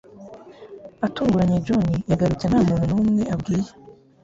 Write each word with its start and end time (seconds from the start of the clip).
atunguranye 1.05 1.57
Johnny 1.65 1.97
yagarutse 2.11 2.45
nta 2.47 2.59
munu 2.67 2.83
numwe 2.89 3.23
abwiye 3.33 3.71